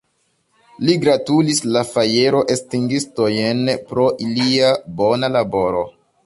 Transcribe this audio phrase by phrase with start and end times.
[0.87, 3.61] Li gratulis la fajroestingistojn
[3.91, 5.87] pro ilia bona laboro.